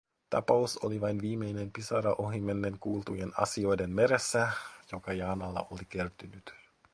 Tapaus 0.29 0.77
oli 0.77 1.01
vain 1.01 1.21
viimeinen 1.21 1.71
pisara 1.71 2.13
ohimennen 2.17 2.79
kuultujen 2.79 3.31
asioiden 3.37 3.89
meressä, 3.89 4.51
joka 4.91 5.13
Jaanalle 5.13 5.59
oli 5.71 5.85
kertynyt. 5.89 6.53